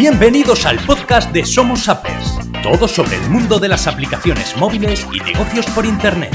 [0.00, 5.20] Bienvenidos al podcast de Somos Appers, todo sobre el mundo de las aplicaciones móviles y
[5.20, 6.32] negocios por Internet.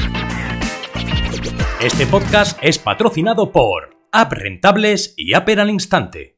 [1.81, 6.38] Este podcast es patrocinado por App Rentables y Apper al Instante.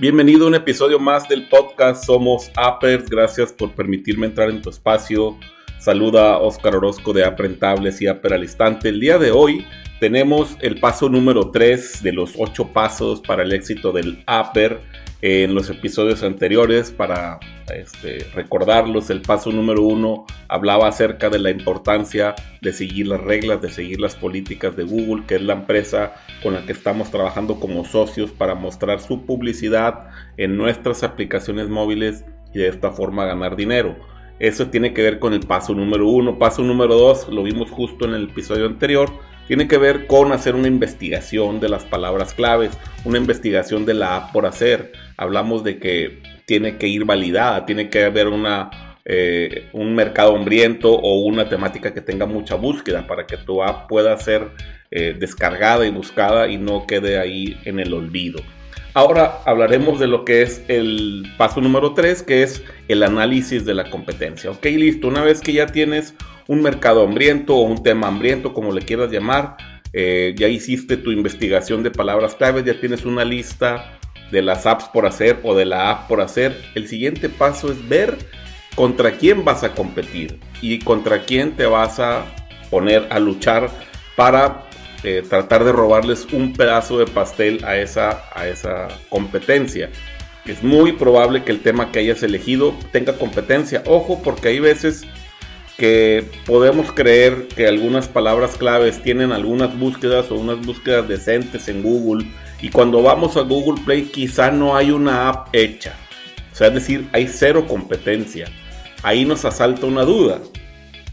[0.00, 3.08] Bienvenido a un episodio más del podcast Somos Appers.
[3.08, 5.38] Gracias por permitirme entrar en tu espacio.
[5.78, 8.88] Saluda Oscar Orozco de App Rentables y Apper al Instante.
[8.88, 9.64] El día de hoy
[10.00, 14.80] tenemos el paso número 3 de los 8 pasos para el éxito del Upper
[15.22, 17.38] en los episodios anteriores para
[17.72, 19.08] este, recordarlos.
[19.10, 24.00] El paso número 1 hablaba acerca de la importancia de seguir las reglas, de seguir
[24.00, 28.32] las políticas de Google, que es la empresa con la que estamos trabajando como socios
[28.32, 30.08] para mostrar su publicidad
[30.38, 34.17] en nuestras aplicaciones móviles y de esta forma ganar dinero.
[34.38, 36.38] Eso tiene que ver con el paso número 1.
[36.38, 39.10] Paso número 2 lo vimos justo en el episodio anterior
[39.48, 44.16] tiene que ver con hacer una investigación de las palabras claves, una investigación de la
[44.16, 44.92] app por hacer.
[45.16, 50.92] Hablamos de que tiene que ir validada, tiene que haber una, eh, un mercado hambriento
[50.92, 54.50] o una temática que tenga mucha búsqueda para que tu app pueda ser
[54.90, 58.42] eh, descargada y buscada y no quede ahí en el olvido.
[58.98, 63.72] Ahora hablaremos de lo que es el paso número 3, que es el análisis de
[63.72, 64.50] la competencia.
[64.50, 65.06] Ok, listo.
[65.06, 66.14] Una vez que ya tienes
[66.48, 69.56] un mercado hambriento o un tema hambriento, como le quieras llamar.
[69.92, 74.00] Eh, ya hiciste tu investigación de palabras claves, ya tienes una lista
[74.32, 76.60] de las apps por hacer o de la app por hacer.
[76.74, 78.18] El siguiente paso es ver
[78.74, 82.24] contra quién vas a competir y contra quién te vas a
[82.68, 83.70] poner a luchar
[84.16, 84.67] para
[85.04, 89.90] eh, tratar de robarles un pedazo de pastel a esa, a esa competencia.
[90.44, 93.82] Es muy probable que el tema que hayas elegido tenga competencia.
[93.86, 95.06] Ojo, porque hay veces
[95.76, 101.84] que podemos creer que algunas palabras claves tienen algunas búsquedas o unas búsquedas decentes en
[101.84, 102.26] Google
[102.60, 105.94] y cuando vamos a Google Play quizá no hay una app hecha.
[106.52, 108.46] O sea, es decir, hay cero competencia.
[109.04, 110.40] Ahí nos asalta una duda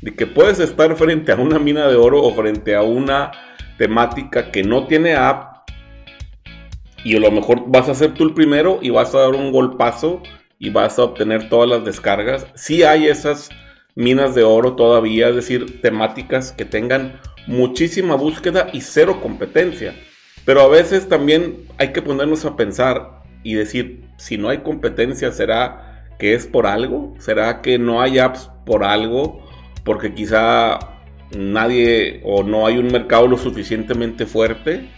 [0.02, 3.32] de que puedes estar frente a una mina de oro o frente a una
[3.78, 5.70] temática que no tiene app
[7.04, 9.52] y a lo mejor vas a ser tú el primero y vas a dar un
[9.52, 10.24] golpazo
[10.58, 12.48] y vas a obtener todas las descargas.
[12.56, 13.50] Si hay esas
[13.94, 19.94] minas de oro todavía, es decir, temáticas que tengan muchísima búsqueda y cero competencia.
[20.46, 25.32] Pero a veces también hay que ponernos a pensar y decir, si no hay competencia,
[25.32, 27.14] ¿será que es por algo?
[27.20, 29.46] ¿Será que no hay apps por algo?
[29.84, 30.80] Porque quizá
[31.32, 34.90] nadie o no hay un mercado lo suficientemente fuerte.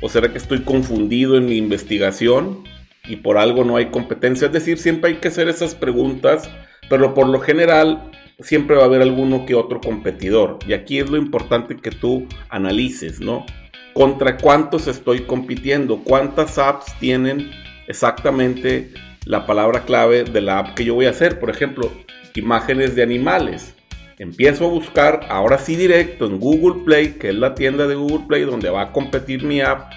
[0.00, 2.64] ¿O será que estoy confundido en mi investigación
[3.08, 4.46] y por algo no hay competencia?
[4.46, 6.50] Es decir, siempre hay que hacer esas preguntas,
[6.88, 8.10] pero por lo general
[8.40, 10.58] siempre va a haber alguno que otro competidor.
[10.66, 13.46] Y aquí es lo importante que tú analices, ¿no?
[13.94, 16.02] ¿Contra cuántos estoy compitiendo?
[16.04, 17.50] ¿Cuántas apps tienen
[17.88, 18.92] exactamente
[19.24, 21.40] la palabra clave de la app que yo voy a hacer?
[21.40, 21.90] Por ejemplo,
[22.34, 23.75] imágenes de animales.
[24.18, 28.26] Empiezo a buscar, ahora sí directo en Google Play, que es la tienda de Google
[28.26, 29.92] Play donde va a competir mi app,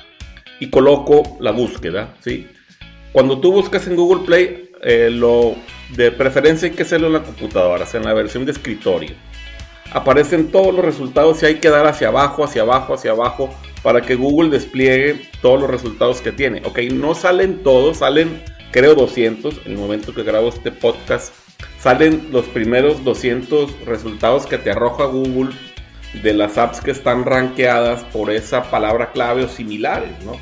[0.59, 2.47] y coloco la búsqueda, ¿sí?
[3.13, 5.56] Cuando tú buscas en Google Play, eh, lo
[5.96, 9.16] de preferencia hay que hacerlo en la computadora, en la versión de escritorio.
[9.91, 13.50] Aparecen todos los resultados y hay que dar hacia abajo, hacia abajo, hacia abajo
[13.81, 16.62] para que Google despliegue todos los resultados que tiene.
[16.66, 21.34] Ok, no salen todos, salen creo 200 en el momento que grabo este podcast.
[21.80, 25.52] Salen los primeros 200 resultados que te arroja Google
[26.24, 30.34] de las apps que están rankeadas por esa palabra clave o similares, ¿no?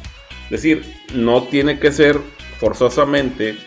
[0.45, 0.81] Es decir,
[1.13, 2.19] no tiene que ser
[2.59, 3.57] forzosamente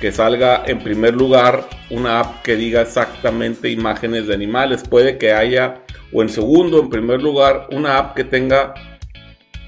[0.00, 4.82] que salga en primer lugar una app que diga exactamente imágenes de animales.
[4.88, 5.82] Puede que haya,
[6.12, 8.74] o en segundo, en primer lugar, una app que tenga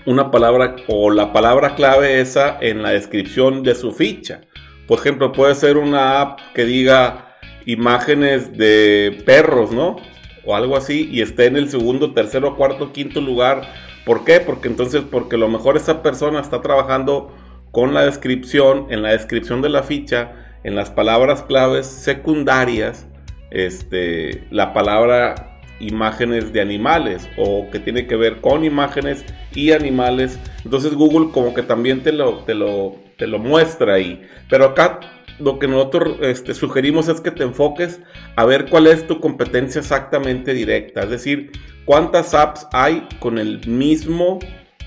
[0.06, 4.40] una palabra o la palabra clave esa en la descripción de su ficha.
[4.88, 7.31] Por ejemplo, puede ser una app que diga
[7.66, 9.96] imágenes de perros, ¿no?
[10.44, 13.62] O algo así, y esté en el segundo, tercero, cuarto, quinto lugar.
[14.04, 14.40] ¿Por qué?
[14.40, 17.34] Porque entonces, porque a lo mejor esa persona está trabajando
[17.70, 20.32] con la descripción, en la descripción de la ficha,
[20.64, 23.06] en las palabras claves secundarias,
[23.50, 29.24] este, la palabra imágenes de animales o que tiene que ver con imágenes
[29.54, 30.38] y animales.
[30.64, 34.22] Entonces Google como que también te lo, te lo, te lo muestra ahí.
[34.48, 35.00] Pero acá
[35.38, 38.00] lo que nosotros este, sugerimos es que te enfoques
[38.36, 41.02] a ver cuál es tu competencia exactamente directa.
[41.02, 41.52] Es decir,
[41.84, 44.38] cuántas apps hay con el mismo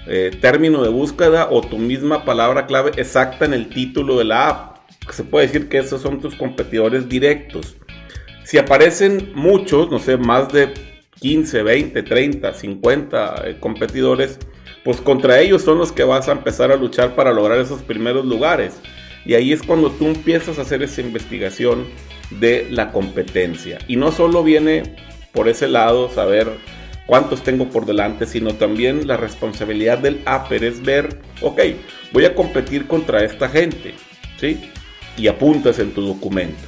[0.07, 4.49] eh, término de búsqueda o tu misma palabra clave exacta en el título de la
[4.49, 4.77] app.
[5.11, 7.75] Se puede decir que esos son tus competidores directos.
[8.43, 10.71] Si aparecen muchos, no sé, más de
[11.19, 14.37] 15, 20, 30, 50 competidores,
[14.83, 18.25] pues contra ellos son los que vas a empezar a luchar para lograr esos primeros
[18.25, 18.79] lugares.
[19.25, 21.87] Y ahí es cuando tú empiezas a hacer esa investigación
[22.29, 23.79] de la competencia.
[23.87, 24.95] Y no solo viene
[25.31, 26.49] por ese lado saber
[27.05, 31.61] cuántos tengo por delante, sino también la responsabilidad del upper es ver, ok,
[32.13, 33.93] voy a competir contra esta gente,
[34.39, 34.69] ¿sí?
[35.17, 36.63] Y apuntas en tu documento.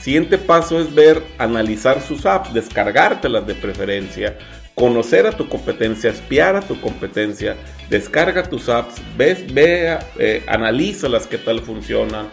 [0.00, 4.38] Siguiente paso es ver, analizar sus apps, descargártelas de preferencia,
[4.78, 7.56] conocer a tu competencia, espiar a tu competencia,
[7.90, 12.28] descarga tus apps, ves, ve, eh, analiza las que tal funcionan,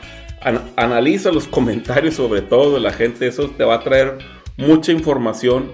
[0.75, 4.19] analiza los comentarios sobre todo de la gente, eso te va a traer
[4.57, 5.71] mucha información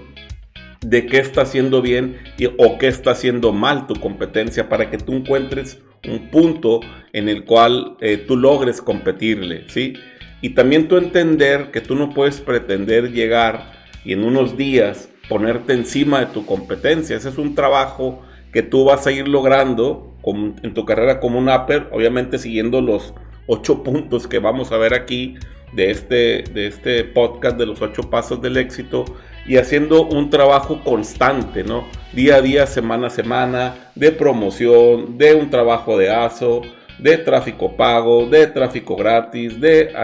[0.80, 4.98] de qué está haciendo bien y, o qué está haciendo mal tu competencia para que
[4.98, 5.78] tú encuentres
[6.08, 6.80] un punto
[7.12, 9.92] en el cual eh, tú logres competirle, ¿sí?
[10.40, 13.72] Y también entender que tú no puedes pretender llegar
[14.04, 17.16] y en unos días ponerte encima de tu competencia.
[17.16, 18.20] Ese es un trabajo
[18.52, 20.14] que tú vas a ir logrando
[20.62, 23.14] en tu carrera como un upper, obviamente siguiendo los
[23.46, 25.36] ocho puntos que vamos a ver aquí
[25.72, 29.06] de este, de este podcast de los ocho pasos del éxito
[29.46, 31.84] y haciendo un trabajo constante, ¿no?
[32.12, 36.60] Día a día, semana a semana, de promoción, de un trabajo de ASO,
[36.98, 39.94] de tráfico pago, de tráfico gratis, de,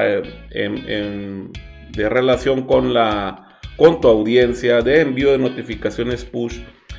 [0.53, 1.49] eh,
[1.93, 3.48] de relación con, la,
[3.79, 6.59] con tu audiencia, de envío de notificaciones push.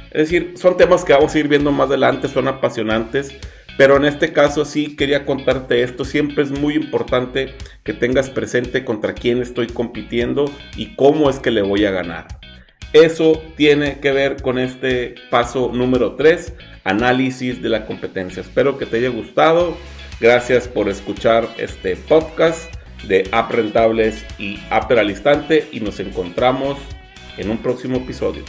[0.10, 3.36] Es decir, son temas que vamos a ir viendo más adelante, son apasionantes
[3.80, 6.04] pero en este caso sí quería contarte esto.
[6.04, 7.54] Siempre es muy importante
[7.86, 12.28] que tengas presente contra quién estoy compitiendo y cómo es que le voy a ganar.
[12.92, 18.42] Eso tiene que ver con este paso número 3, análisis de la competencia.
[18.42, 19.78] Espero que te haya gustado.
[20.20, 26.78] Gracias por escuchar este podcast de App Rentables y App al Instante y nos encontramos
[27.38, 28.44] en un próximo episodio.